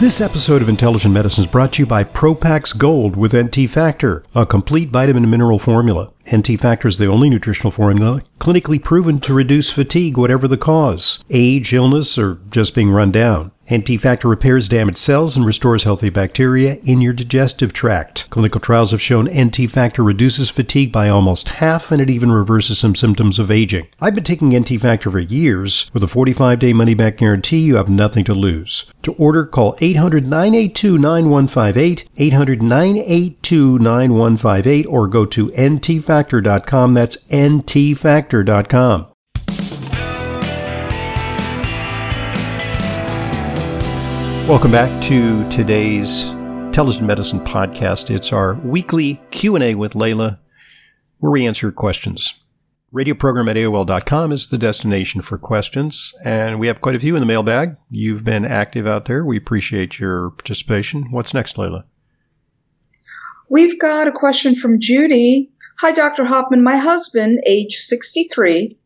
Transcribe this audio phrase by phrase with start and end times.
[0.00, 4.22] This episode of Intelligent Medicine is brought to you by Propax Gold with NT Factor,
[4.32, 6.12] a complete vitamin and mineral formula.
[6.32, 11.18] NT Factor is the only nutritional formula clinically proven to reduce fatigue, whatever the cause
[11.30, 13.50] age, illness, or just being run down.
[13.70, 18.30] NT Factor repairs damaged cells and restores healthy bacteria in your digestive tract.
[18.30, 22.78] Clinical trials have shown NT Factor reduces fatigue by almost half and it even reverses
[22.78, 23.86] some symptoms of aging.
[24.00, 25.90] I've been taking NT Factor for years.
[25.92, 28.90] With a 45 day money back guarantee, you have nothing to lose.
[29.02, 36.94] To order, call 800 982 9158, 800 982 9158, or go to ntfactor.com.
[36.94, 39.07] That's ntfactor.com.
[44.48, 48.08] Welcome back to today's Intelligent Medicine podcast.
[48.08, 50.38] It's our weekly Q&A with Leyla
[51.18, 52.32] where we answer questions.
[52.90, 57.14] Radio program at AOL.com is the destination for questions, and we have quite a few
[57.14, 57.76] in the mailbag.
[57.90, 59.22] You've been active out there.
[59.22, 61.10] We appreciate your participation.
[61.10, 61.84] What's next, Leyla?
[63.50, 65.50] We've got a question from Judy.
[65.80, 66.24] Hi, Dr.
[66.24, 66.64] Hoffman.
[66.64, 68.78] My husband, age 63,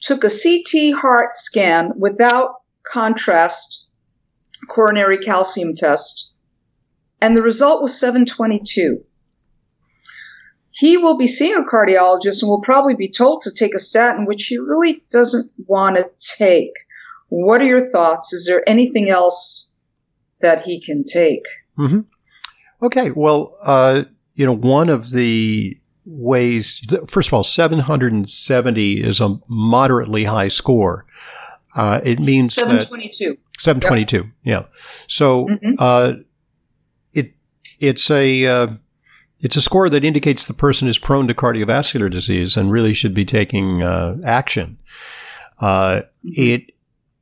[0.00, 3.88] took a CT heart scan without contrast
[4.68, 6.32] coronary calcium test,
[7.20, 9.04] and the result was 722.
[10.70, 14.24] He will be seeing a cardiologist and will probably be told to take a statin,
[14.24, 16.04] which he really doesn't want to
[16.36, 16.72] take.
[17.28, 18.32] What are your thoughts?
[18.32, 19.72] Is there anything else
[20.40, 21.44] that he can take?
[21.78, 22.00] Mm-hmm.
[22.82, 29.38] Okay, well, uh, you know, one of the ways, first of all, 770 is a
[29.46, 31.06] moderately high score.
[31.74, 33.38] Uh, it means 722.
[33.62, 34.16] 722.
[34.16, 34.32] Yep.
[34.44, 34.62] Yeah.
[35.06, 35.74] So, mm-hmm.
[35.78, 36.12] uh,
[37.12, 37.32] it,
[37.80, 38.66] it's a, uh,
[39.40, 43.14] it's a score that indicates the person is prone to cardiovascular disease and really should
[43.14, 44.78] be taking uh, action.
[45.60, 46.30] Uh, mm-hmm.
[46.34, 46.72] it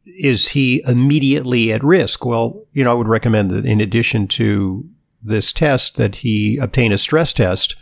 [0.07, 2.25] is he immediately at risk?
[2.25, 4.89] Well, you know, I would recommend that in addition to
[5.23, 7.77] this test, that he obtain a stress test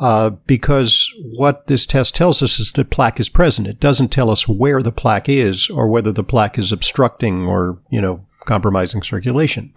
[0.00, 3.68] uh, because what this test tells us is that plaque is present.
[3.68, 7.78] It doesn't tell us where the plaque is or whether the plaque is obstructing or,
[7.90, 9.74] you know, compromising circulation.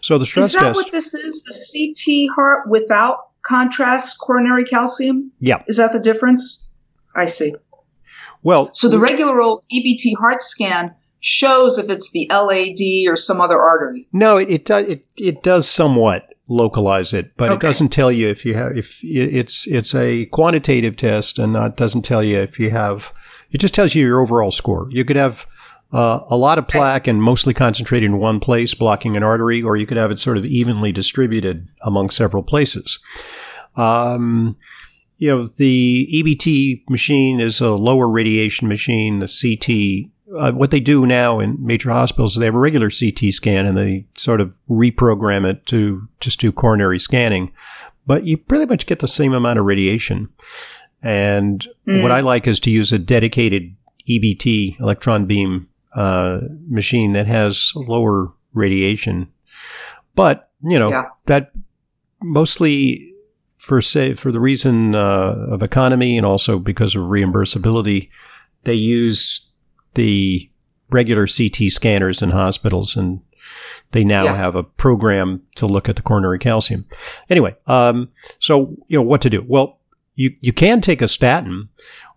[0.00, 0.56] So the stress test.
[0.56, 1.44] Is that test, what this is?
[1.44, 5.30] The CT heart without contrast coronary calcium?
[5.38, 5.62] Yeah.
[5.68, 6.72] Is that the difference?
[7.14, 7.54] I see.
[8.42, 13.40] Well, so the regular old EBT heart scan shows if it's the LAD or some
[13.40, 14.08] other artery.
[14.12, 17.54] No, it it, it, it does somewhat localize it, but okay.
[17.54, 21.76] it doesn't tell you if you have if it's it's a quantitative test and it
[21.76, 23.12] doesn't tell you if you have.
[23.50, 24.88] It just tells you your overall score.
[24.90, 25.46] You could have
[25.92, 29.76] uh, a lot of plaque and mostly concentrated in one place, blocking an artery, or
[29.76, 32.98] you could have it sort of evenly distributed among several places.
[33.76, 34.56] Um,
[35.18, 39.18] you know, the EBT machine is a lower radiation machine.
[39.18, 42.90] The CT uh, what they do now in major hospitals is they have a regular
[42.90, 47.52] CT scan and they sort of reprogram it to just do coronary scanning.
[48.06, 50.28] But you pretty much get the same amount of radiation.
[51.02, 52.02] And mm.
[52.02, 53.74] what I like is to use a dedicated
[54.08, 59.30] EBT electron beam uh, machine that has lower radiation.
[60.14, 61.04] But you know yeah.
[61.26, 61.52] that
[62.22, 63.12] mostly
[63.58, 68.10] for say for the reason uh, of economy and also because of reimbursability,
[68.64, 69.51] they use
[69.94, 70.50] the
[70.90, 73.20] regular CT scanners in hospitals, and
[73.92, 74.36] they now yeah.
[74.36, 76.86] have a program to look at the coronary calcium.
[77.28, 79.44] Anyway, um, so you know what to do.
[79.46, 79.78] Well,
[80.14, 81.68] you you can take a statin.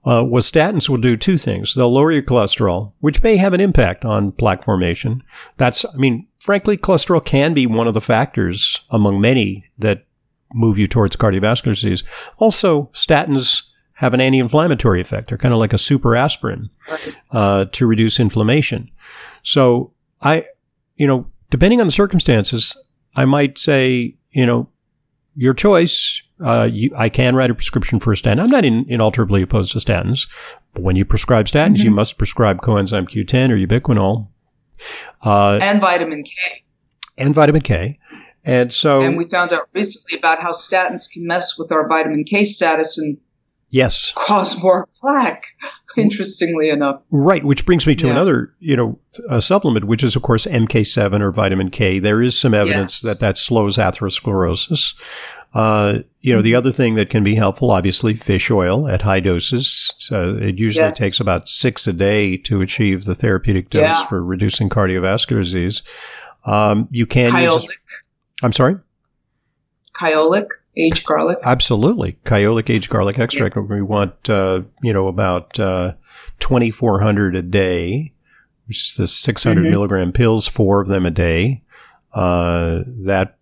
[0.06, 1.74] Uh, what statins will do two things.
[1.74, 5.24] They'll lower your cholesterol, which may have an impact on plaque formation.
[5.58, 10.06] That's, I mean, frankly, cholesterol can be one of the factors among many that
[10.54, 12.04] move you towards cardiovascular disease.
[12.38, 13.64] Also, statins
[13.96, 15.30] have an anti-inflammatory effect.
[15.30, 16.70] They're kind of like a super aspirin
[17.32, 18.92] uh, to reduce inflammation.
[19.44, 20.46] So I,
[20.96, 22.78] you know, depending on the circumstances,
[23.16, 24.70] I might say, you know,
[25.36, 26.22] your choice.
[26.44, 28.40] Uh, you, I can write a prescription for a statin.
[28.40, 30.28] I'm not in, inalterably opposed to statins,
[30.74, 31.86] but when you prescribe statins, mm-hmm.
[31.86, 34.28] you must prescribe coenzyme Q10 or ubiquinol.
[35.24, 36.32] Uh, and vitamin K.
[37.18, 38.00] And vitamin K.
[38.44, 39.02] And so.
[39.02, 42.98] And we found out recently about how statins can mess with our vitamin K status
[42.98, 43.18] and
[43.76, 44.14] Yes.
[44.16, 45.48] Cause more plaque,
[45.98, 47.02] interestingly enough.
[47.12, 48.14] Right, which brings me to yeah.
[48.14, 48.98] another, you know,
[49.42, 52.00] supplement, which is, of course, MK7 or vitamin K.
[52.00, 53.20] There is some evidence yes.
[53.20, 54.94] that that slows atherosclerosis.
[55.54, 56.58] Uh, you know, the mm-hmm.
[56.58, 59.94] other thing that can be helpful, obviously, fish oil at high doses.
[59.98, 60.98] So it usually yes.
[60.98, 64.06] takes about six a day to achieve the therapeutic dose yeah.
[64.06, 65.84] for reducing cardiovascular disease.
[66.46, 67.64] Um, you can Kyolic.
[67.64, 67.78] use.
[68.42, 68.78] I'm sorry?
[69.92, 71.38] Kyolic aged garlic?
[71.44, 72.18] Absolutely.
[72.26, 73.56] Kyolic aged garlic extract.
[73.56, 73.62] Yeah.
[73.64, 75.94] We want, uh, you know, about uh,
[76.40, 78.14] 2,400 a day,
[78.68, 79.72] which is the 600 mm-hmm.
[79.72, 81.62] milligram pills, four of them a day.
[82.14, 83.38] Uh, that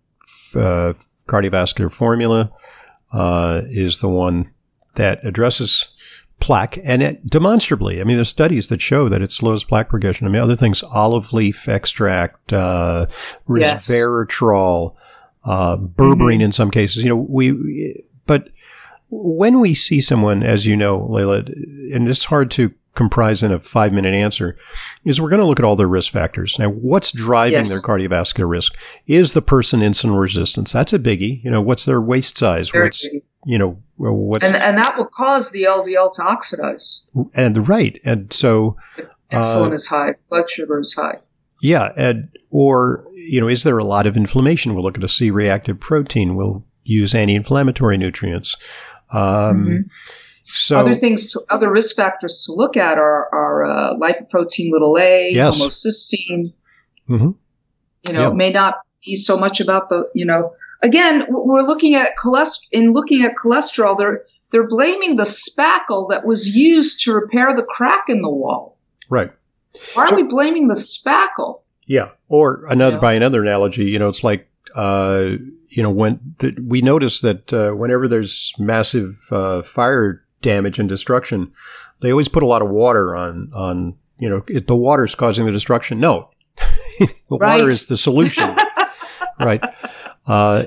[0.56, 0.94] uh,
[1.26, 2.50] cardiovascular formula
[3.12, 4.50] uh, is the one
[4.96, 5.94] that addresses
[6.40, 8.00] plaque and it, demonstrably.
[8.00, 10.26] I mean, there's studies that show that it slows plaque progression.
[10.26, 13.06] I mean, other things, olive leaf extract, uh,
[13.48, 14.94] resveratrol,
[15.44, 16.42] uh, berberine mm-hmm.
[16.42, 17.02] in some cases.
[17.02, 18.48] You know, we, but
[19.10, 21.46] when we see someone, as you know, Leyla,
[21.94, 24.56] and it's hard to comprise in a five minute answer,
[25.04, 26.58] is we're going to look at all their risk factors.
[26.58, 27.70] Now, what's driving yes.
[27.70, 28.76] their cardiovascular risk?
[29.06, 30.72] Is the person insulin resistance?
[30.72, 31.42] That's a biggie.
[31.44, 32.70] You know, what's their waist size?
[32.70, 33.22] Very what's, big.
[33.44, 34.44] you know, what's.
[34.44, 37.06] And, and that will cause the LDL to oxidize.
[37.34, 38.00] And right.
[38.04, 38.76] And so.
[39.30, 41.18] insulin uh, is high, blood sugar is high.
[41.60, 41.92] Yeah.
[41.96, 44.74] And, or, you know, is there a lot of inflammation?
[44.74, 46.36] We'll look at a C reactive protein.
[46.36, 48.56] We'll use anti inflammatory nutrients.
[49.10, 49.80] Um, mm-hmm.
[50.44, 54.98] So other things, to, other risk factors to look at are, are uh, lipoprotein little
[54.98, 55.58] a, yes.
[55.58, 56.52] homocysteine.
[57.08, 57.30] Mm-hmm.
[58.06, 62.10] You know, may not be so much about the, you know, again, we're looking at
[62.22, 62.68] cholesterol.
[62.72, 67.62] In looking at cholesterol, they're they're blaming the spackle that was used to repair the
[67.62, 68.78] crack in the wall.
[69.08, 69.32] Right.
[69.94, 71.62] Why so, are we blaming the spackle?
[71.86, 72.10] Yeah.
[72.28, 73.00] Or another, you know?
[73.00, 75.36] by another analogy, you know, it's like uh,
[75.68, 80.88] you know, when the, we notice that uh, whenever there's massive uh, fire damage and
[80.88, 81.52] destruction,
[82.00, 85.46] they always put a lot of water on on you know it, the is causing
[85.46, 85.98] the destruction.
[85.98, 86.30] No,
[86.98, 87.54] the right.
[87.54, 88.54] water is the solution,
[89.40, 89.64] right?
[90.26, 90.66] Uh,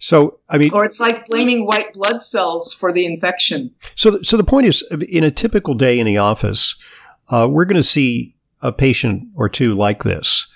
[0.00, 3.74] so I mean, or it's like blaming white blood cells for the infection.
[3.94, 6.74] So, so the point is, in a typical day in the office,
[7.28, 10.46] uh, we're going to see a patient or two like this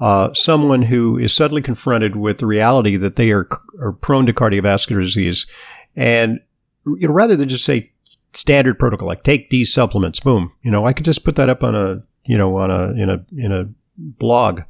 [0.00, 3.48] uh, someone who is suddenly confronted with the reality that they are,
[3.80, 5.46] are prone to cardiovascular disease,
[5.94, 6.40] and
[6.84, 7.92] you know, rather than just say
[8.32, 11.62] standard protocol like take these supplements, boom, you know, I could just put that up
[11.62, 14.62] on a you know on a in a in a blog.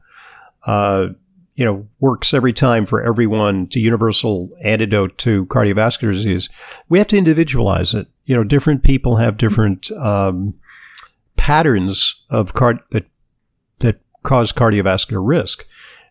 [0.67, 1.09] Uh,
[1.55, 3.69] you know, works every time for everyone.
[3.69, 6.49] to universal antidote to cardiovascular disease.
[6.89, 8.09] We have to individualize it.
[8.25, 10.55] You know, different people have different um,
[11.45, 13.05] patterns of card that
[13.81, 15.67] that cause cardiovascular risk.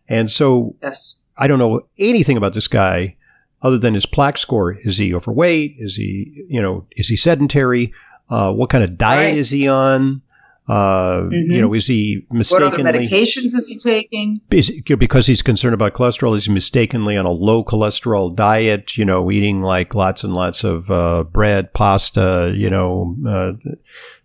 [0.08, 1.28] And so yes.
[1.36, 3.16] I don't know anything about this guy
[3.64, 4.74] other than his plaque score.
[4.74, 5.78] Is he overweight?
[5.80, 7.92] Is he, you know, is he sedentary?
[8.30, 9.36] Uh, what kind of diet right.
[9.36, 10.22] is he on?
[10.68, 11.52] Uh, mm-hmm.
[11.52, 12.70] You know, is he mistakenly?
[12.70, 14.40] What other medications is he taking?
[14.52, 18.98] Is, because he's concerned about cholesterol, is he mistakenly on a low cholesterol diet?
[18.98, 22.54] You know, eating like lots and lots of uh, bread, pasta.
[22.56, 23.54] You know, uh,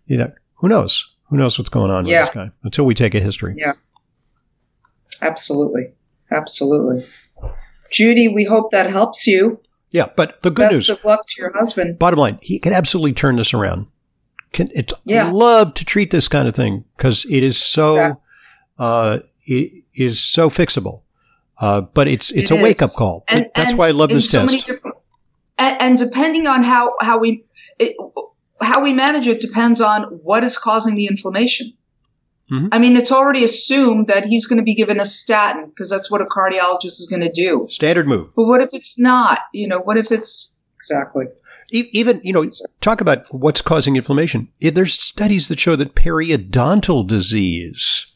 [0.05, 1.13] you know, who knows?
[1.29, 2.21] Who knows what's going on yeah.
[2.21, 3.55] with this guy until we take a history.
[3.57, 3.73] Yeah.
[5.21, 5.91] Absolutely.
[6.31, 7.05] Absolutely.
[7.91, 9.59] Judy, we hope that helps you.
[9.91, 10.87] Yeah, but the good Best news.
[10.87, 11.97] Best of luck to your husband.
[11.97, 13.87] Bottom line, he can absolutely turn this around.
[14.51, 15.31] Can it's yeah.
[15.31, 18.21] love to treat this kind of thing because it is so exactly.
[18.77, 21.01] uh, it is so fixable.
[21.59, 23.23] Uh, but it's it's it a wake up call.
[23.27, 24.69] And, That's and why I love this so test.
[25.57, 27.43] And, and, depending on how how we
[27.79, 27.95] it,
[28.61, 31.73] how we manage it depends on what is causing the inflammation.
[32.51, 32.67] Mm-hmm.
[32.71, 36.09] I mean, it's already assumed that he's going to be given a statin because that's
[36.09, 37.67] what a cardiologist is going to do.
[37.69, 38.33] Standard move.
[38.35, 39.39] But what if it's not?
[39.53, 41.25] You know, what if it's exactly?
[41.71, 42.47] Even, you know,
[42.81, 44.49] talk about what's causing inflammation.
[44.59, 48.11] There's studies that show that periodontal disease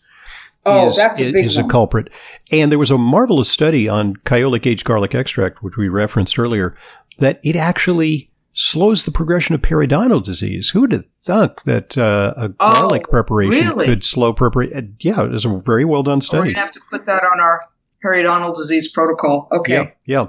[0.66, 2.10] oh, is, that's a, big is a culprit.
[2.52, 6.76] And there was a marvelous study on kyolic aged garlic extract, which we referenced earlier,
[7.20, 10.70] that it actually slows the progression of periodontal disease.
[10.70, 13.86] Who would have thunk that uh, a oh, garlic preparation really?
[13.86, 14.78] could slow preparation?
[14.78, 16.40] Uh, yeah, it was a very well done study.
[16.40, 17.60] We're going to have to put that on our
[18.04, 19.48] periodontal disease protocol.
[19.52, 19.74] Okay.
[19.74, 20.26] Yeah, yeah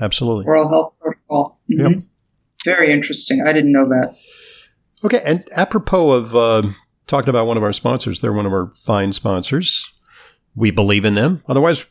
[0.00, 0.46] absolutely.
[0.46, 1.60] Oral health protocol.
[1.70, 1.92] Mm-hmm.
[1.92, 2.02] Yep.
[2.64, 3.42] Very interesting.
[3.46, 4.16] I didn't know that.
[5.04, 6.62] Okay, and apropos of uh,
[7.06, 9.94] talking about one of our sponsors, they're one of our fine sponsors.
[10.56, 11.44] We believe in them.
[11.48, 11.86] Otherwise,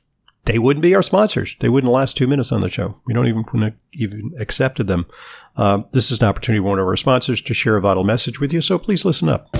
[0.47, 1.55] they wouldn't be our sponsors.
[1.59, 2.99] They wouldn't last two minutes on the show.
[3.05, 5.05] We don't even even accepted them.
[5.57, 8.39] Uh, this is an opportunity for one of our sponsors to share a vital message
[8.39, 8.61] with you.
[8.61, 9.53] So please listen up.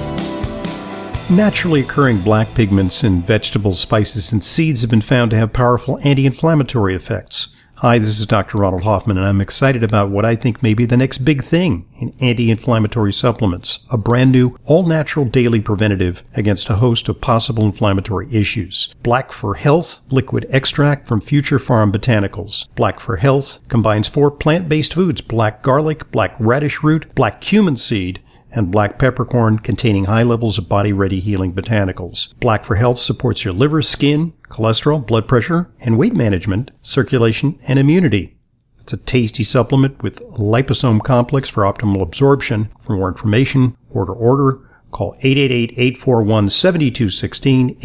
[1.29, 6.00] Naturally occurring black pigments in vegetables, spices, and seeds have been found to have powerful
[6.03, 7.53] anti-inflammatory effects.
[7.82, 8.58] Hi, this is Dr.
[8.58, 11.88] Ronald Hoffman, and I'm excited about what I think may be the next big thing
[12.00, 18.34] in anti-inflammatory supplements, a brand new, all-natural daily preventative against a host of possible inflammatory
[18.34, 18.96] issues.
[19.04, 22.68] Black for Health liquid extract from Future Pharm Botanicals.
[22.74, 28.24] Black for Health combines four plant-based foods, black garlic, black radish root, black cumin seed,
[28.50, 32.34] and black peppercorn containing high levels of body ready healing botanicals.
[32.40, 37.80] Black for Health supports your liver, skin, cholesterol, blood pressure, and weight management, circulation, and
[37.80, 38.38] immunity.
[38.80, 42.70] It's a tasty supplement with liposome complex for optimal absorption.
[42.80, 44.62] For more information, order order
[44.92, 47.80] Call 888-841-7216,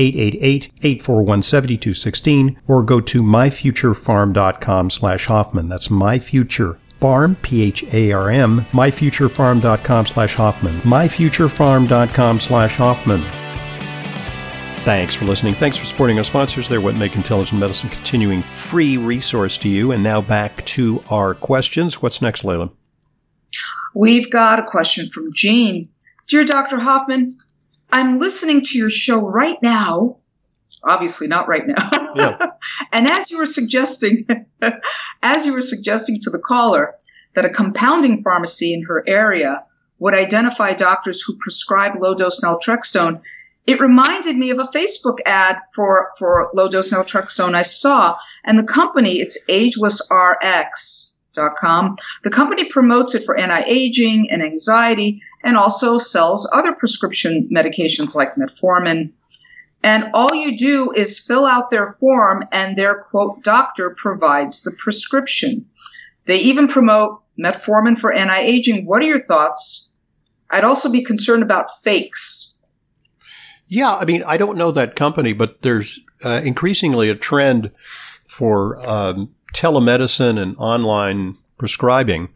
[0.80, 5.68] 888-841-7216, or go to myfuturepharm.com slash Hoffman.
[5.68, 13.41] That's myfuturepharm, P-H-A-R-M, myfuturepharm.com slash Hoffman, myfuturepharm.com slash Hoffman.
[14.84, 15.54] Thanks for listening.
[15.54, 16.68] Thanks for supporting our sponsors.
[16.68, 19.92] They're what make intelligent medicine continuing free resource to you.
[19.92, 22.02] And now back to our questions.
[22.02, 22.68] What's next, Leyla?
[23.94, 25.88] We've got a question from Jean.
[26.26, 26.80] Dear Dr.
[26.80, 27.38] Hoffman,
[27.92, 30.16] I'm listening to your show right now.
[30.82, 31.90] Obviously not right now.
[32.16, 32.46] Yeah.
[32.92, 34.26] and as you were suggesting,
[35.22, 36.96] as you were suggesting to the caller
[37.34, 39.64] that a compounding pharmacy in her area
[40.00, 43.22] would identify doctors who prescribe low dose naltrexone,
[43.66, 48.58] it reminded me of a Facebook ad for, for low dose naltrexone I saw, and
[48.58, 51.96] the company, it's agelessrx.com.
[52.24, 58.34] The company promotes it for anti-aging and anxiety and also sells other prescription medications like
[58.34, 59.12] metformin.
[59.84, 64.72] And all you do is fill out their form and their quote doctor provides the
[64.72, 65.66] prescription.
[66.26, 68.86] They even promote metformin for anti-aging.
[68.86, 69.92] What are your thoughts?
[70.50, 72.51] I'd also be concerned about fakes
[73.72, 77.70] yeah, I mean, I don't know that company, but there's uh, increasingly a trend
[78.26, 82.28] for um, telemedicine and online prescribing,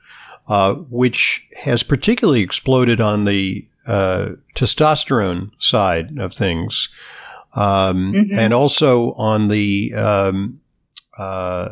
[0.48, 6.88] uh, which has particularly exploded on the uh, testosterone side of things,
[7.52, 8.38] um, mm-hmm.
[8.38, 10.58] and also on the um,
[11.18, 11.68] uh,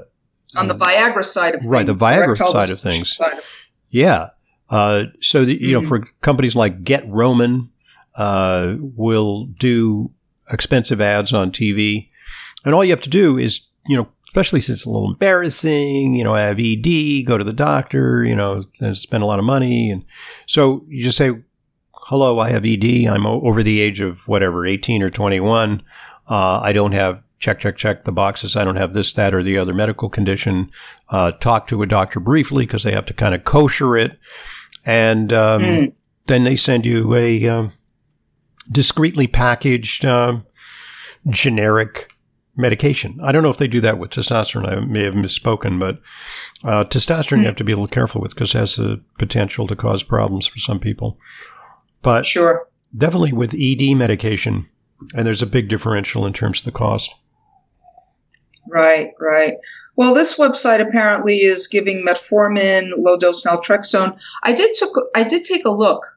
[0.59, 1.87] on the Viagra side of things, right?
[1.87, 3.45] The Viagra side of things, side of
[3.89, 4.29] yeah.
[4.69, 5.83] Uh, so the, you mm-hmm.
[5.83, 7.71] know, for companies like Get Roman
[8.17, 10.11] uh, will do
[10.51, 12.11] expensive ads on TV.
[12.65, 16.17] And all you have to do is, you know, especially since it's a little embarrassing,
[16.17, 19.45] you know, I have ED, go to the doctor, you know, spend a lot of
[19.45, 19.91] money.
[19.91, 20.05] And
[20.47, 21.33] so you just say,
[21.93, 23.07] hello, I have ED.
[23.07, 25.83] I'm over the age of whatever, 18 or 21.
[26.29, 28.57] Uh, I don't have check, check, check the boxes.
[28.57, 30.71] I don't have this, that, or the other medical condition.
[31.11, 34.19] Uh, talk to a doctor briefly because they have to kind of kosher it.
[34.85, 35.93] And um, mm.
[36.27, 37.73] then they send you a, um,
[38.71, 40.41] discreetly packaged uh,
[41.29, 42.13] generic
[42.57, 43.19] medication.
[43.23, 44.69] I don't know if they do that with testosterone.
[44.69, 46.01] I may have misspoken, but
[46.63, 49.67] uh, testosterone you have to be a little careful with because it has the potential
[49.67, 51.19] to cause problems for some people.
[52.03, 54.69] But sure, definitely with ED medication,
[55.15, 57.15] and there's a big differential in terms of the cost.
[58.69, 59.55] Right, right.
[59.97, 64.19] Well, this website apparently is giving metformin, low dose naltrexone.
[64.43, 66.14] I did took I did take a look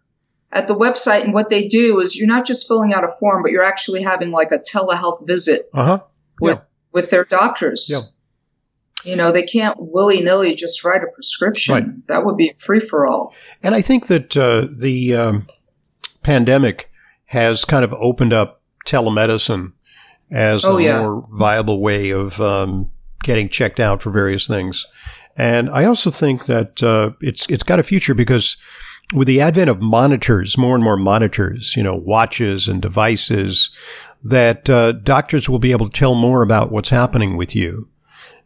[0.51, 3.44] at the website and what they do is you're not just filling out a form,
[3.44, 6.00] but you're actually having like a telehealth visit uh-huh.
[6.39, 6.63] with yeah.
[6.94, 7.89] with their doctors.
[7.92, 8.00] Yeah.
[9.04, 11.74] You know, they can't willy nilly just write a prescription.
[11.74, 12.08] Right.
[12.08, 13.34] That would be free for all.
[13.63, 15.48] And I think that uh, the um,
[16.24, 16.92] pandemic
[17.25, 19.74] has kind of opened up telemedicine
[20.32, 21.01] as oh, a yeah.
[21.01, 22.89] more viable way of um,
[23.24, 24.86] getting checked out for various things.
[25.38, 28.58] And I also think that uh, it's it's got a future because
[29.16, 33.70] with the advent of monitors, more and more monitors, you know, watches and devices,
[34.24, 37.88] that uh, doctors will be able to tell more about what's happening with you.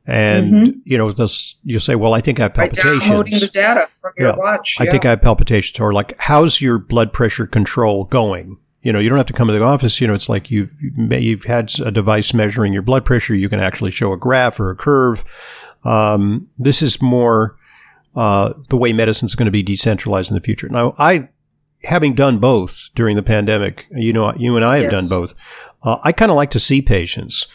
[0.05, 0.79] And, mm-hmm.
[0.83, 2.99] you know, this, you say, well, I think I have palpitations.
[3.01, 4.77] By downloading the data from your yeah, watch.
[4.79, 5.79] I think I have palpitations.
[5.79, 8.57] Or like, how's your blood pressure control going?
[8.81, 10.01] You know, you don't have to come to the office.
[10.01, 13.35] You know, it's like you've, you've had a device measuring your blood pressure.
[13.35, 15.23] You can actually show a graph or a curve.
[15.83, 17.57] Um, this is more,
[18.15, 20.69] uh, the way medicine is going to be decentralized in the future.
[20.69, 21.29] Now, I,
[21.83, 25.09] having done both during the pandemic, you know, you and I have yes.
[25.09, 25.35] done both.
[25.83, 27.47] Uh, I kind of like to see patients.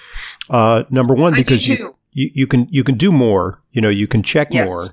[0.51, 3.63] Uh, number one, because you, you, you, can you can do more.
[3.73, 4.69] You know, you can check yes.
[4.69, 4.85] more.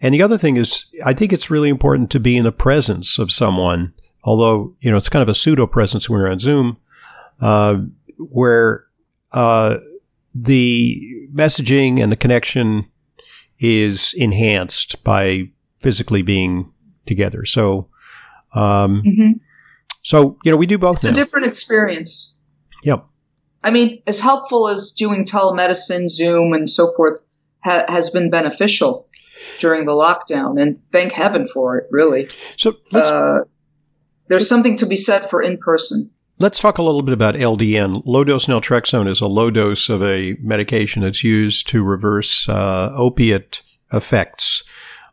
[0.00, 3.18] And the other thing is, I think it's really important to be in the presence
[3.18, 3.94] of someone.
[4.24, 6.76] Although you know, it's kind of a pseudo presence when you're on Zoom,
[7.40, 7.78] uh,
[8.18, 8.84] where
[9.32, 9.78] uh,
[10.34, 12.86] the messaging and the connection
[13.58, 16.72] is enhanced by physically being
[17.06, 17.44] together.
[17.44, 17.88] So,
[18.54, 19.32] um, mm-hmm.
[20.02, 20.96] so you know, we do both.
[20.96, 21.10] It's now.
[21.12, 22.38] a different experience.
[22.84, 23.06] Yep.
[23.62, 27.20] I mean, as helpful as doing telemedicine, Zoom, and so forth
[27.64, 29.08] ha- has been beneficial
[29.58, 31.86] during the lockdown, and thank heaven for it.
[31.90, 32.28] Really.
[32.56, 33.40] So uh,
[34.28, 36.10] there's something to be said for in person.
[36.38, 38.02] Let's talk a little bit about LDN.
[38.04, 42.92] Low dose naltrexone is a low dose of a medication that's used to reverse uh,
[42.94, 44.62] opiate effects.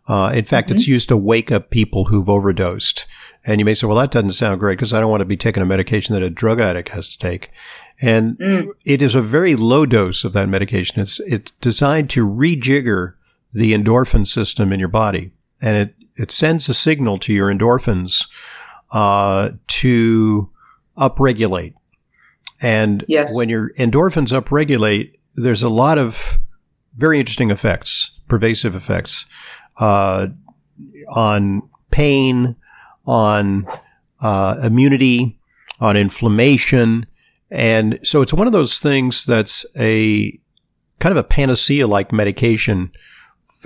[0.05, 0.75] Uh, in fact, mm-hmm.
[0.75, 3.05] it's used to wake up people who've overdosed.
[3.45, 5.37] And you may say, well, that doesn't sound great because I don't want to be
[5.37, 7.51] taking a medication that a drug addict has to take.
[8.01, 8.67] And mm.
[8.83, 10.99] it is a very low dose of that medication.
[10.99, 13.13] It's, it's designed to rejigger
[13.53, 15.31] the endorphin system in your body.
[15.61, 18.27] And it, it sends a signal to your endorphins
[18.91, 20.49] uh, to
[20.97, 21.73] upregulate.
[22.61, 23.35] And Yes.
[23.35, 26.39] when your endorphins upregulate, there's a lot of
[26.95, 29.25] very interesting effects, pervasive effects
[29.79, 30.27] uh,
[31.09, 32.55] on pain,
[33.05, 33.65] on
[34.21, 35.39] uh, immunity,
[35.79, 37.05] on inflammation.
[37.51, 40.39] And so it's one of those things that's a
[40.99, 42.91] kind of a panacea like medication.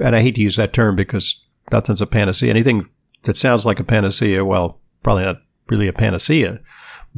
[0.03, 2.49] And I hate to use that term because nothing's a panacea.
[2.49, 2.87] Anything
[3.23, 5.37] that sounds like a panacea, well, probably not
[5.69, 6.59] really a panacea.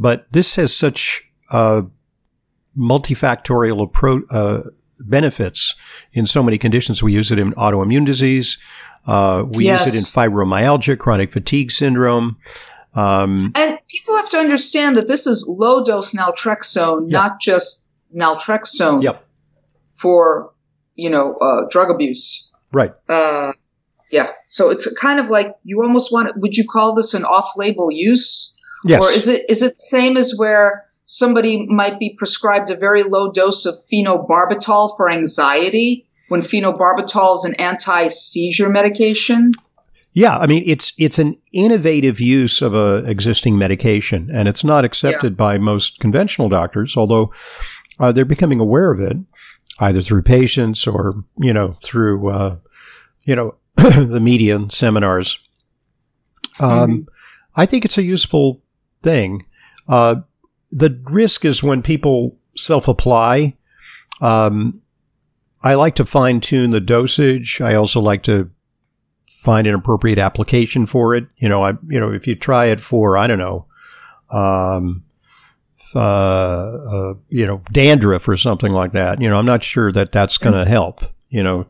[0.01, 1.81] But this has such uh,
[2.77, 4.61] multifactorial approach, uh,
[4.99, 5.75] benefits
[6.13, 7.03] in so many conditions.
[7.03, 8.57] We use it in autoimmune disease.
[9.05, 12.37] Uh, we use it in fibromyalgia, chronic fatigue syndrome.
[12.95, 17.19] Um, And people have to understand that this is low dose naltrexone, Yeah.
[17.19, 19.25] not just naltrexone Yep.
[19.95, 20.51] for,
[20.95, 22.53] you know, uh, drug abuse.
[22.71, 22.93] right.
[23.09, 23.51] Uh,
[24.11, 24.31] yeah.
[24.47, 26.35] So it's kind of like you almost want.
[26.37, 28.55] Would you call this an off-label use,
[28.85, 29.01] Yes.
[29.01, 33.03] or is it is it the same as where somebody might be prescribed a very
[33.03, 39.53] low dose of phenobarbital for anxiety when phenobarbital is an anti-seizure medication?
[40.13, 44.85] Yeah, I mean it's it's an innovative use of a existing medication, and it's not
[44.85, 46.95] accepted by most conventional doctors.
[46.97, 47.33] Although
[47.99, 49.17] uh, they're becoming aware of it,
[49.79, 52.55] either through patients or you know through uh,
[53.23, 55.39] you know the media and seminars.
[56.59, 57.07] Um,
[57.55, 58.61] I think it's a useful
[59.01, 59.45] thing.
[59.87, 60.21] Uh,
[60.71, 63.55] the risk is when people self-apply.
[64.21, 64.81] Um,
[65.61, 67.59] I like to fine tune the dosage.
[67.61, 68.49] I also like to
[69.39, 71.27] find an appropriate application for it.
[71.37, 73.65] You know, I you know if you try it for I don't know,
[74.29, 75.03] um,
[75.95, 79.21] uh, uh, you know, dandruff or something like that.
[79.21, 81.03] You know, I'm not sure that that's going to help.
[81.29, 81.65] You know,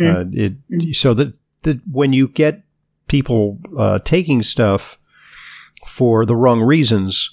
[0.00, 0.54] uh, it
[0.94, 2.62] so that that when you get
[3.08, 4.98] people uh, taking stuff
[5.86, 7.30] for the wrong reasons,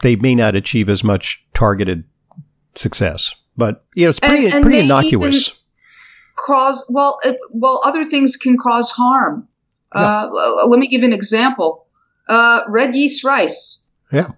[0.00, 2.04] they may not achieve as much targeted
[2.74, 3.34] success.
[3.56, 5.52] But you know, it's pretty and pretty innocuous.
[6.36, 9.48] cause well it, well other things can cause harm
[9.92, 10.28] uh,
[10.68, 11.86] let me give you an example
[12.28, 14.28] uh, red yeast rice Yeah.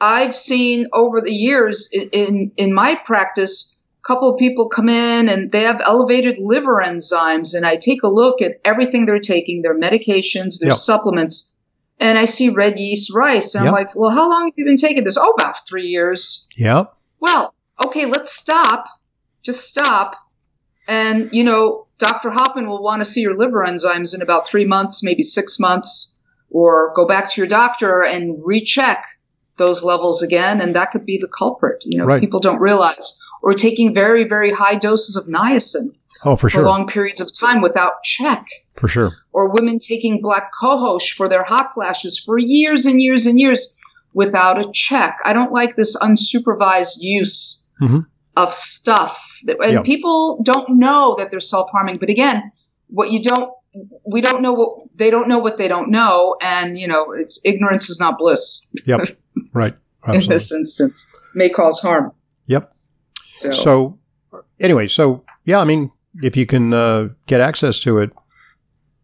[0.00, 4.88] i've seen over the years in, in in my practice a couple of people come
[4.88, 9.18] in and they have elevated liver enzymes and i take a look at everything they're
[9.20, 11.60] taking their medications their supplements
[12.04, 13.72] and i see red yeast rice and Yep.
[13.72, 16.84] i'm like well how long have you been taking this oh about three years yeah.
[17.20, 18.84] well, okay, let's stop.
[19.42, 20.16] Just stop.
[20.86, 22.30] And, you know, Dr.
[22.30, 26.20] Hoffman will want to see your liver enzymes in about three months, maybe six months,
[26.50, 29.04] or go back to your doctor and recheck
[29.56, 30.60] those levels again.
[30.60, 31.82] And that could be the culprit.
[31.86, 32.20] You know, Right.
[32.20, 33.20] people don't realize.
[33.42, 36.64] Or taking very, very high doses of niacin Oh, for for sure.
[36.64, 39.12] long periods of time without check For sure.
[39.32, 43.78] or women taking black cohosh for their hot flashes for years and years and years
[44.14, 45.18] without a check.
[45.24, 48.06] I don't like this unsupervised use Mhm.
[48.36, 49.20] of stuff.
[49.44, 49.82] That- And Yeah.
[49.82, 51.98] people don't know that they're self harming.
[51.98, 52.50] But again,
[52.88, 53.50] what you don't,
[54.06, 56.36] we don't know what they don't know what they don't know.
[56.40, 59.00] And, you know, it's ignorance is not bliss Yep.
[59.52, 59.74] right.
[60.12, 62.12] in this instance, may cause harm.
[62.46, 62.72] Yep.
[63.28, 63.98] So, So,
[64.60, 65.90] anyway, so yeah, I mean,
[66.22, 68.10] if you can uh, get access to it,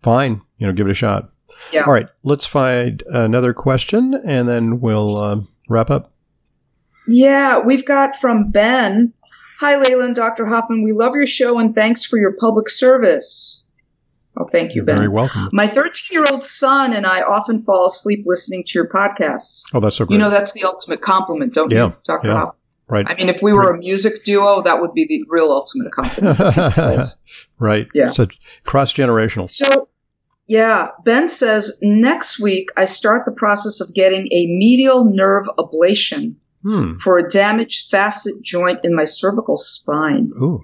[0.03, 0.41] fine.
[0.59, 1.31] You know, give it a shot.
[1.73, 1.83] Yeah.
[1.83, 2.09] All right.
[2.23, 6.13] Let's find another question, and then we'll uh, wrap up.
[7.09, 9.13] Yeah, we've got from Ben.
[9.59, 10.47] Hi, Leyland, Dr.
[10.47, 10.83] Hoffman.
[10.85, 13.67] We love your show and thanks for your public service.
[14.39, 14.97] Oh, thank you, You're Ben.
[14.97, 15.49] very welcome.
[15.53, 19.65] My 13 year old son and I often fall asleep listening to your podcasts.
[19.75, 20.15] Oh, that's so great.
[20.15, 22.29] You know, that's the ultimate compliment, don't Yeah, you, Dr.
[22.29, 22.35] yeah.
[22.35, 22.55] Hoffman?
[22.91, 23.07] Right.
[23.09, 27.03] I mean, if we were a music duo, that would be the real ultimate compliment.
[27.59, 27.87] right.
[27.95, 28.11] Yeah.
[28.11, 28.27] So
[28.67, 29.49] cross generational.
[29.49, 29.89] So,
[30.47, 36.35] yeah, Ben says next week I start the process of getting a medial nerve ablation
[36.63, 36.97] Hmm.
[36.97, 40.31] for a damaged facet joint in my cervical spine.
[40.43, 40.63] Ooh.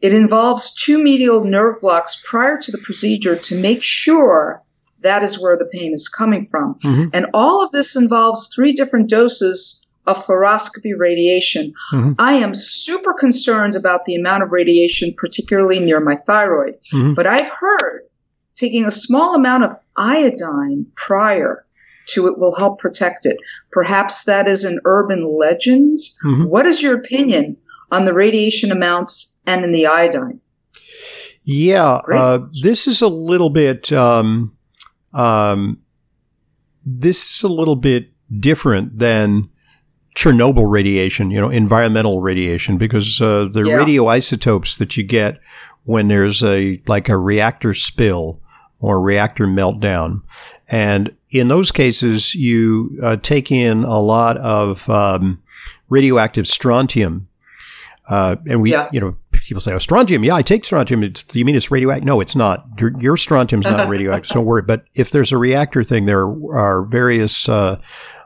[0.00, 4.62] It involves two medial nerve blocks prior to the procedure to make sure
[5.00, 6.76] that is where the pain is coming from.
[6.84, 7.10] Mhm.
[7.12, 11.72] And all of this involves three different doses of fluoroscopy radiation.
[11.92, 12.14] Mhm.
[12.18, 16.74] I am super concerned about the amount of radiation, particularly near my thyroid.
[16.92, 17.14] Mhm.
[17.14, 18.02] But I've heard
[18.54, 21.64] taking a small amount of iodine prior
[22.06, 23.38] to it will help protect it.
[23.72, 25.98] Perhaps that is an urban legend.
[26.24, 26.48] Mhm.
[26.48, 27.56] What is your opinion
[27.90, 30.40] on the radiation amounts and in the iodine?
[31.44, 33.92] Yeah, uh, this is a little bit.
[33.92, 34.52] Um,
[35.12, 35.78] um,
[36.84, 38.08] this is a little bit
[38.40, 39.50] different than
[40.14, 41.30] Chernobyl radiation.
[41.30, 43.78] You know, environmental radiation, because uh, the Yeah.
[43.78, 45.40] radioisotopes that you get
[45.84, 48.40] when there's a like a reactor spill
[48.80, 50.22] or reactor meltdown,
[50.68, 55.42] and in those cases, you uh, take in a lot of um,
[55.88, 57.28] radioactive strontium.
[58.08, 58.88] Uh, and we, Yeah.
[58.92, 60.22] you know, people say, oh, strontium.
[60.24, 61.02] Yeah, I take strontium.
[61.02, 62.04] It's, you mean it's radioactive?
[62.04, 62.66] No, it's not.
[62.78, 64.30] Your, your strontium's not radioactive.
[64.34, 64.60] don't worry.
[64.62, 67.80] But if there's a reactor thing, there are various uh,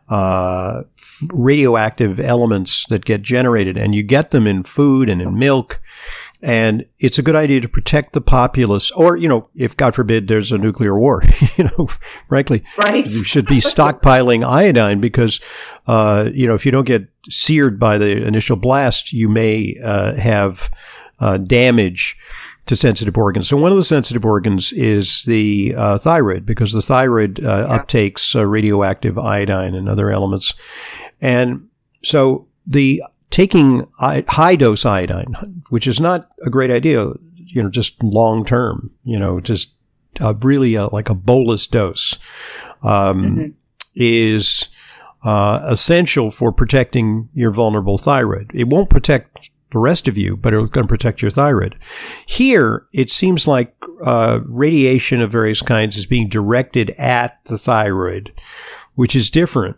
[0.08, 0.82] uh,
[1.32, 5.80] radioactive elements that get generated, and you get them in food and in milk.
[6.40, 10.28] And it's a good idea to protect the populace, or you know, if God forbid
[10.28, 11.22] there's a nuclear war,
[11.56, 11.88] you know,
[12.28, 13.04] frankly, Right.
[13.04, 15.40] you should be stockpiling iodine because,
[15.88, 20.14] uh, you know, if you don't get seared by the initial blast, you may uh,
[20.14, 20.70] have
[21.18, 22.16] uh, damage
[22.68, 23.48] to sensitive organs.
[23.48, 27.78] So one of the sensitive organs is the uh, thyroid because the thyroid uh, Yeah.
[27.78, 30.54] uptakes uh, radioactive iodine and other elements,
[31.20, 31.68] and
[32.02, 35.34] so the taking high dose iodine,
[35.70, 39.74] which is not a great idea, you know, just long term, you know, just
[40.42, 42.16] really uh like a bolus dose,
[42.82, 43.52] um, Mhm.
[43.94, 44.68] is
[45.24, 48.50] uh, essential for protecting your vulnerable thyroid.
[48.54, 51.76] It won't protect the rest of you, but it's going to protect your thyroid.
[52.26, 58.32] Here, it seems like uh, radiation of various kinds is being directed at the thyroid,
[58.94, 59.76] which is different.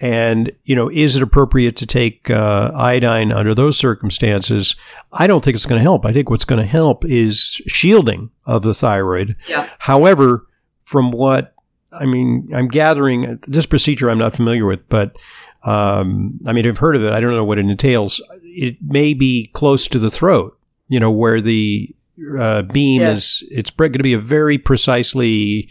[0.00, 4.76] And, you know, is it appropriate to take uh, iodine under those circumstances?
[5.12, 6.06] I don't think it's going to help.
[6.06, 9.34] I think what's going to help is shielding of the thyroid.
[9.48, 9.68] Yeah.
[9.80, 10.46] However,
[10.84, 11.54] from what
[11.90, 15.16] I mean, I'm gathering this procedure I'm not familiar with, but
[15.68, 17.12] um, I mean, I've heard of it.
[17.12, 18.20] I don't know what it entails.
[18.42, 21.94] It may be close to the throat, you know, where the
[22.38, 23.42] uh, beam Yes.
[23.42, 25.68] is, it's going to be a very precisely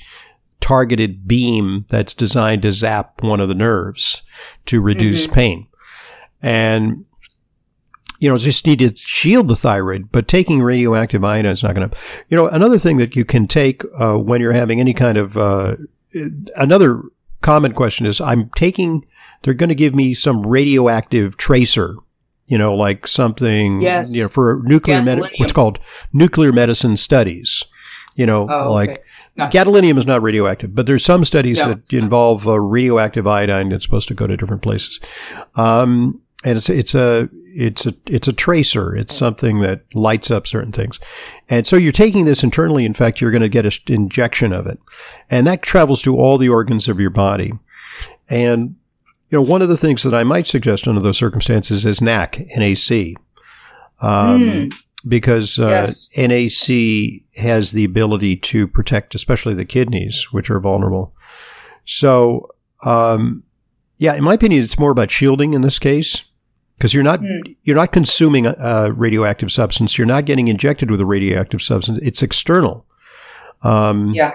[0.61, 4.23] targeted beam that's designed to zap one of the nerves
[4.65, 5.33] to reduce Mhm.
[5.33, 5.67] pain.
[6.41, 7.05] And,
[8.19, 11.89] you know, just need to shield the thyroid, but taking radioactive iodine is not going
[11.89, 11.97] to,
[12.29, 15.37] you know, another thing that you can take uh, when you're having any kind of,
[15.37, 15.75] uh,
[16.55, 17.01] another
[17.41, 19.05] common question is I'm taking,
[19.43, 21.95] they're going to give me some radioactive tracer,
[22.47, 24.13] you know, like something, Yes.
[24.15, 25.79] you know, for nuclear, med- what's called
[26.13, 27.63] nuclear medicine studies,
[28.15, 29.03] you know, Oh, like
[29.39, 29.57] okay.
[29.59, 33.85] Gadolinium is not radioactive, but there's some studies No, that involve uh, radioactive iodine that's
[33.85, 34.99] supposed to go to different places.
[35.55, 38.95] Um, and it's, it's a, it's a, it's a tracer.
[38.95, 40.99] It's something that lights up certain things.
[41.49, 42.85] And so you're taking this internally.
[42.85, 44.79] In fact, you're going to get an injection of it
[45.29, 47.53] and that travels to all the organs of your body.
[48.29, 48.75] And,
[49.29, 52.45] you know, one of the things that I might suggest under those circumstances is NAC,
[52.55, 53.15] NAC.
[53.99, 54.73] Um, Mm.
[55.07, 56.11] because uh, Yes.
[56.17, 61.13] NAC has the ability to protect, especially the kidneys, which are vulnerable.
[61.85, 62.49] So,
[62.83, 63.43] um,
[63.97, 66.23] yeah, in my opinion, it's more about shielding in this case
[66.77, 67.51] because you're not Hmm.
[67.63, 69.97] you're not consuming a, a radioactive substance.
[69.97, 71.99] You're not getting injected with a radioactive substance.
[72.03, 72.85] It's external.
[73.63, 74.33] Um, Yeah.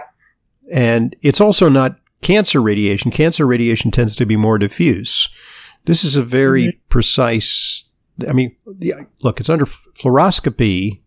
[0.73, 3.11] and it's also not cancer radiation.
[3.11, 5.29] Cancer radiation tends to be more diffuse.
[5.87, 6.79] This is a very Mhm.
[6.89, 7.85] precise.
[8.29, 11.01] I mean, yeah, look, it's under fluoroscopy.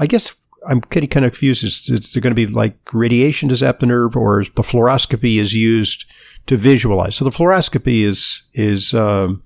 [0.00, 0.34] I guess
[0.68, 1.62] I'm getting kind of confused.
[1.62, 5.54] Is it's going to be like radiation to zap the nerve, or the fluoroscopy is
[5.54, 6.04] used
[6.46, 7.14] to visualize?
[7.16, 9.42] So the fluoroscopy is is um,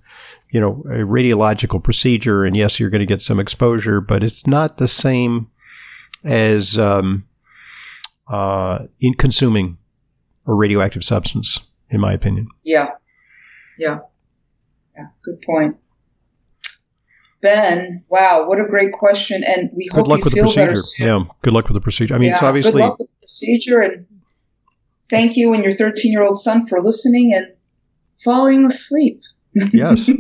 [0.53, 4.47] you know a radiological procedure, and yes, you're going to get some exposure, but it's
[4.47, 5.49] not the same
[6.25, 7.25] as um,
[8.29, 9.77] uh, in consuming
[10.49, 12.49] a radioactive substance, in my opinion.
[12.65, 12.89] Yeah.
[13.79, 13.99] Yeah.
[14.97, 15.07] Yeah.
[15.23, 15.77] Good point.
[17.41, 19.45] Ben, wow, what a great question.
[19.45, 21.09] And we Good hope luck you with the feel better procedure.
[21.09, 21.21] soon.
[21.23, 22.15] Yeah, good luck with the procedure.
[22.15, 24.07] I mean, it's obviously Good luck with the procedure and
[25.09, 27.47] thank you and your 13 year old son for listening and
[28.25, 29.21] falling asleep.
[29.73, 30.11] yes.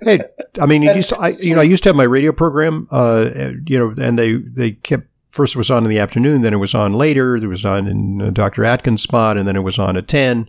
[0.00, 0.18] Hey,
[0.60, 2.88] I mean, That's used to, I, you know, I used to have my radio program,
[2.90, 3.30] uh,
[3.66, 6.56] you know, and they, they kept, first it was on in the afternoon, then it
[6.58, 8.64] was on later, it was on in uh, Dr.
[8.64, 10.48] Atkins' spot, and then it was on at 10.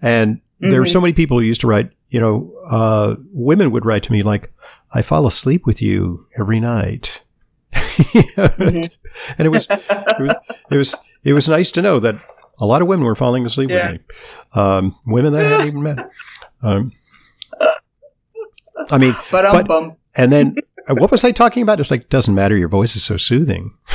[0.00, 3.84] And there were so many people who used to write, you know, uh, women would
[3.84, 4.52] write to me like,
[4.94, 7.22] I fall asleep with you every night.
[7.72, 8.90] Mhm.
[9.36, 10.34] And it was, it was,
[10.70, 12.16] it was, it was nice to know that
[12.58, 13.92] a lot of women were falling asleep Yeah.
[13.92, 14.06] with me.
[14.54, 16.10] Um, women that I hadn't even met.
[16.62, 16.92] Um,
[18.90, 19.96] I mean, But um, bum.
[20.14, 20.56] And then
[20.88, 21.80] uh, what was I talking about?
[21.80, 22.56] It's like doesn't matter.
[22.56, 23.72] Your voice is so soothing.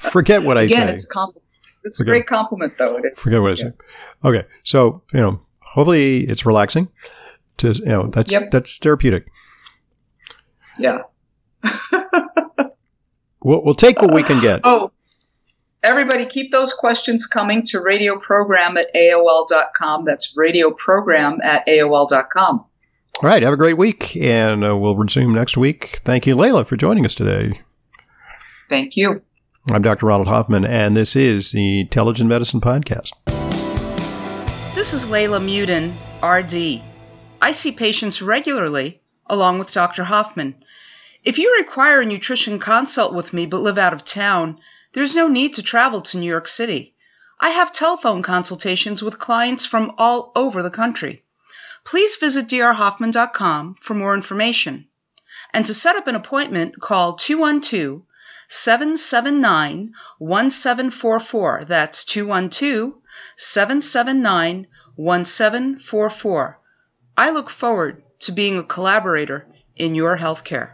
[0.00, 0.94] Forget what I Again, say.
[0.94, 1.42] it's a compliment.
[1.84, 2.96] It's a great compliment, though.
[2.96, 3.22] It is.
[3.22, 3.72] Forget what I say.
[4.24, 6.88] Okay, so you know, hopefully it's relaxing.
[7.58, 8.50] To you know, that's Yep.
[8.50, 9.26] that's therapeutic.
[10.78, 11.02] Yeah.
[13.44, 14.60] We'll, we'll take what we can get.
[14.62, 14.92] Oh,
[15.82, 20.04] everybody, keep those questions coming to radioprogram at AOL.com.
[20.04, 22.64] That's radioprogram at AOL.com.
[23.20, 26.00] All right, have a great week, and uh, we'll resume next week.
[26.04, 27.60] Thank you, Leyla, for joining us today.
[28.68, 29.22] Thank you.
[29.70, 30.06] I'm Dr.
[30.06, 33.12] Ronald Hoffman, and this is the Intelligent Medicine Podcast.
[34.74, 36.82] This is Leyla Muedin, RD.
[37.40, 40.02] I see patients regularly, along with Dr.
[40.02, 40.56] Hoffman.
[41.22, 44.58] If you require a nutrition consult with me but live out of town,
[44.94, 46.96] there's no need to travel to New York City.
[47.38, 51.21] I have telephone consultations with clients from all over the country.
[51.84, 54.88] Please visit drhoffman.com for more information.
[55.52, 58.02] And to set up an appointment, call 212
[58.48, 61.64] 779 1744.
[61.66, 62.94] That's 212
[63.36, 66.60] 779 1744.
[67.16, 70.70] I look forward to being a collaborator in your healthcare.